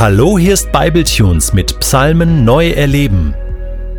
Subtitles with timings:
[0.00, 3.34] Hallo, hier ist Bibletunes mit Psalmen neu erleben.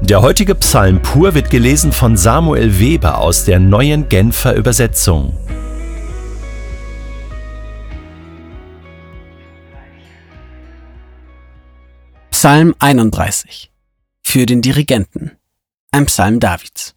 [0.00, 5.36] Der heutige Psalm pur wird gelesen von Samuel Weber aus der neuen Genfer Übersetzung.
[12.30, 13.70] Psalm 31
[14.22, 15.32] für den Dirigenten.
[15.90, 16.94] Ein Psalm Davids.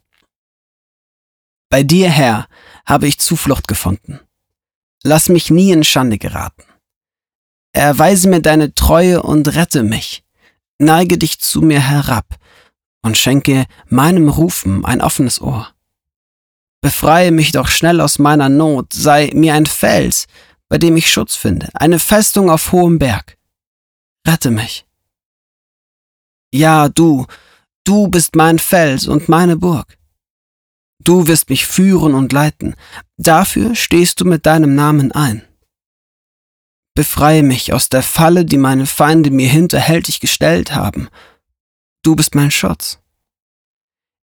[1.68, 2.46] Bei dir, Herr,
[2.86, 4.20] habe ich Zuflucht gefunden.
[5.02, 6.62] Lass mich nie in Schande geraten.
[7.76, 10.24] Erweise mir deine Treue und rette mich.
[10.78, 12.24] Neige dich zu mir herab
[13.02, 15.68] und schenke meinem Rufen ein offenes Ohr.
[16.80, 20.24] Befreie mich doch schnell aus meiner Not, sei mir ein Fels,
[20.70, 23.36] bei dem ich Schutz finde, eine Festung auf hohem Berg.
[24.26, 24.86] Rette mich.
[26.54, 27.26] Ja, du,
[27.84, 29.98] du bist mein Fels und meine Burg.
[30.98, 32.74] Du wirst mich führen und leiten,
[33.18, 35.42] dafür stehst du mit deinem Namen ein.
[36.96, 41.08] Befreie mich aus der Falle, die meine Feinde mir hinterhältig gestellt haben.
[42.02, 42.98] Du bist mein Schutz.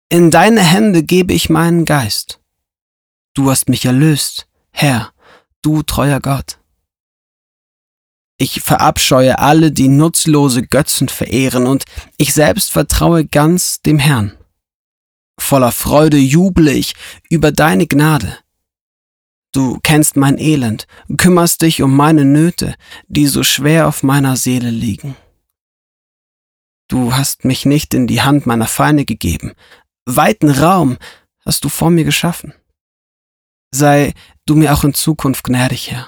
[0.09, 2.41] In deine Hände gebe ich meinen Geist.
[3.35, 5.13] Du hast mich erlöst, Herr,
[5.61, 6.57] du treuer Gott.
[8.37, 11.85] Ich verabscheue alle, die nutzlose Götzen verehren, und
[12.17, 14.35] ich selbst vertraue ganz dem Herrn.
[15.39, 16.95] Voller Freude juble ich
[17.29, 18.39] über deine Gnade.
[19.53, 22.73] Du kennst mein Elend, kümmerst dich um meine Nöte,
[23.07, 25.15] die so schwer auf meiner Seele liegen.
[26.87, 29.53] Du hast mich nicht in die Hand meiner Feinde gegeben,
[30.05, 30.97] weiten Raum
[31.45, 32.53] hast du vor mir geschaffen.
[33.71, 34.13] Sei
[34.47, 36.07] du mir auch in Zukunft gnädig, Herr.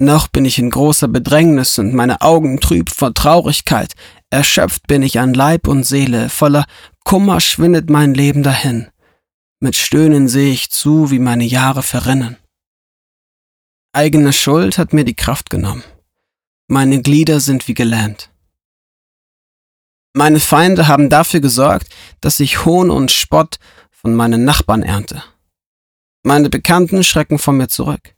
[0.00, 3.94] Noch bin ich in großer Bedrängnis und meine Augen trüb vor Traurigkeit,
[4.30, 6.66] erschöpft bin ich an Leib und Seele, voller
[7.04, 8.88] Kummer schwindet mein Leben dahin.
[9.60, 12.36] Mit Stöhnen sehe ich zu, wie meine Jahre verrinnen.
[13.92, 15.82] Eigene Schuld hat mir die Kraft genommen.
[16.66, 18.30] Meine Glieder sind wie gelähmt.
[20.14, 21.88] Meine Feinde haben dafür gesorgt,
[22.20, 23.58] dass ich Hohn und Spott
[23.90, 25.22] von meinen Nachbarn ernte.
[26.22, 28.14] Meine Bekannten schrecken von mir zurück.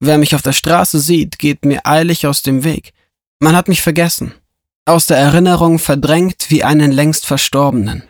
[0.00, 2.92] Wer mich auf der Straße sieht, geht mir eilig aus dem Weg.
[3.40, 4.34] Man hat mich vergessen,
[4.84, 8.04] aus der Erinnerung verdrängt wie einen längst Verstorbenen.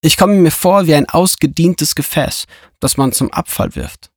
[0.00, 2.46] Ich komme mir vor wie ein ausgedientes Gefäß,
[2.80, 4.10] das man zum Abfall wirft.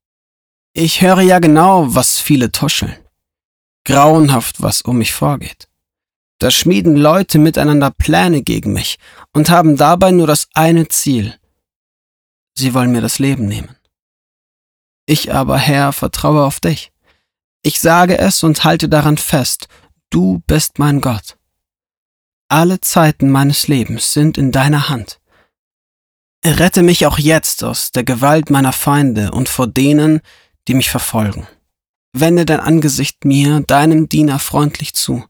[0.76, 2.98] Ich höre ja genau, was viele tuscheln.
[3.86, 5.68] Grauenhaft, was um mich vorgeht.
[6.40, 8.98] Da schmieden Leute miteinander Pläne gegen mich
[9.34, 11.38] und haben dabei nur das eine Ziel.
[12.58, 13.76] Sie wollen mir das Leben nehmen.
[15.06, 16.92] Ich aber, Herr, vertraue auf dich.
[17.62, 19.68] Ich sage es und halte daran fest,
[20.10, 21.38] du bist mein Gott.
[22.50, 25.20] Alle Zeiten meines Lebens sind in deiner Hand.
[26.44, 30.22] Rette mich auch jetzt aus der Gewalt meiner Feinde und vor denen,
[30.68, 31.48] die mich verfolgen.
[32.14, 35.26] Wende dein Angesicht mir, deinem Diener, freundlich zu,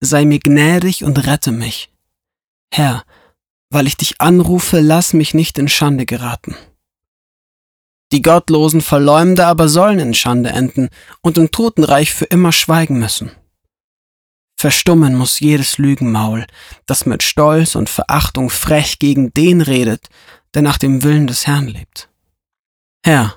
[0.00, 1.92] sei mir gnädig und rette mich.
[2.72, 3.04] Herr,
[3.70, 6.56] weil ich dich anrufe, lass mich nicht in Schande geraten.
[8.12, 10.88] Die gottlosen Verleumder aber sollen in Schande enden
[11.20, 13.32] und im Totenreich für immer schweigen müssen.
[14.56, 16.46] Verstummen muss jedes Lügenmaul,
[16.86, 20.08] das mit Stolz und Verachtung frech gegen den redet,
[20.54, 22.08] der nach dem Willen des Herrn lebt.
[23.04, 23.34] Herr,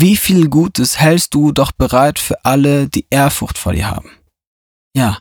[0.00, 4.10] wie viel Gutes hältst du doch bereit für alle, die Ehrfurcht vor dir haben?
[4.94, 5.18] Ja,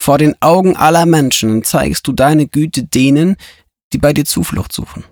[0.00, 3.36] vor den Augen aller Menschen zeigst du deine Güte denen,
[3.92, 5.04] die bei dir Zuflucht suchen.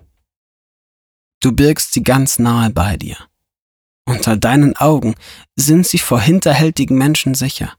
[1.41, 3.17] Du birgst sie ganz nahe bei dir.
[4.05, 5.15] Unter deinen Augen
[5.55, 7.73] sind sie vor hinterhältigen Menschen sicher.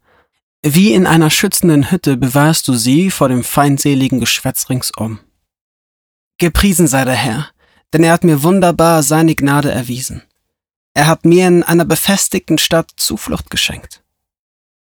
[0.63, 5.21] Wie in einer schützenden Hütte bewahrst du sie vor dem feindseligen Geschwätz ringsum.
[6.39, 7.49] Gepriesen sei der Herr,
[7.93, 10.23] denn er hat mir wunderbar seine Gnade erwiesen.
[10.99, 14.03] Er hat mir in einer befestigten Stadt Zuflucht geschenkt.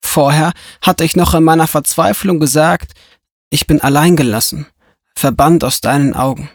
[0.02, 2.94] Vorher hatte ich noch in meiner Verzweiflung gesagt,
[3.50, 4.66] ich bin alleingelassen,
[5.14, 6.48] verbannt aus deinen Augen.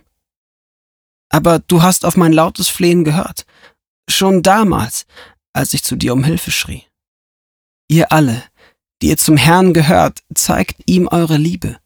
[1.29, 3.45] Aber du hast auf mein lautes Flehen gehört,
[4.09, 5.05] schon damals,
[5.53, 6.85] als ich zu dir um Hilfe schrie.
[7.87, 8.43] Ihr alle,
[9.03, 11.77] die ihr zum Herrn gehört, zeigt ihm eure Liebe.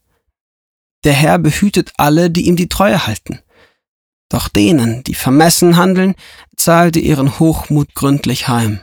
[1.04, 3.42] Der Herr behütet alle, die ihm die Treue halten.
[4.30, 6.16] Doch denen, die vermessen handeln,
[6.56, 8.82] zahlte ihren Hochmut gründlich heim.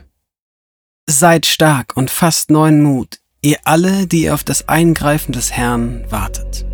[1.07, 6.65] Seid stark und fasst neuen Mut, ihr alle, die auf das Eingreifen des Herrn wartet.